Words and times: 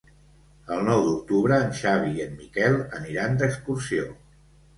El 0.75 0.79
nou 0.87 1.03
d'octubre 1.07 1.59
en 1.65 1.75
Xavi 1.81 2.09
i 2.15 2.25
en 2.25 2.33
Miquel 2.41 2.79
aniran 3.01 3.39
d'excursió. 3.45 4.09